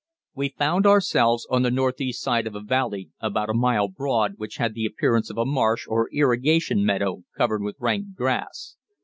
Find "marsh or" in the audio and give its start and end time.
5.45-6.09